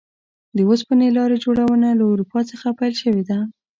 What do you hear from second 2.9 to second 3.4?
شوې ده.